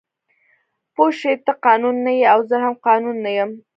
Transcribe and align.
پوه 0.93 1.09
شوې 1.19 1.33
ته 1.45 1.53
قانون 1.65 1.95
نه 2.05 2.11
یې 2.17 2.25
او 2.33 2.39
زه 2.49 2.55
هم 2.63 2.75
قانون 2.87 3.17
نه 3.25 3.31
یم 3.37 3.51